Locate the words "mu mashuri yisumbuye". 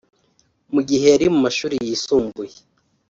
1.33-2.57